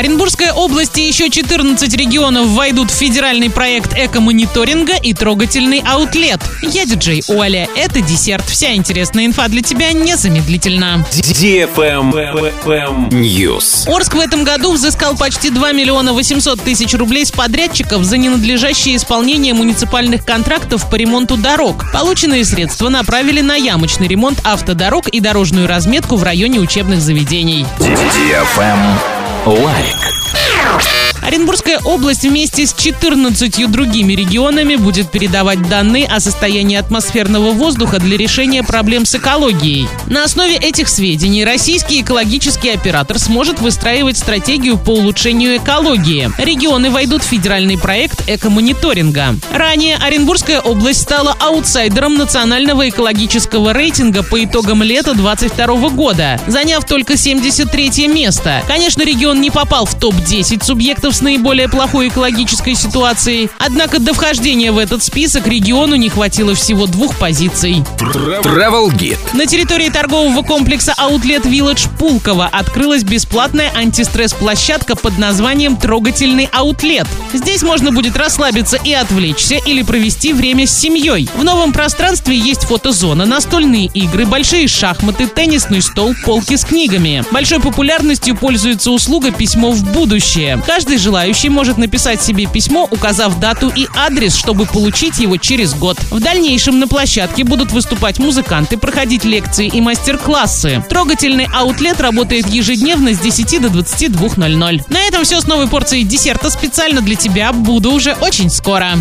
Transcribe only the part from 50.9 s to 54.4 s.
стала аутсайдером национального экологического рейтинга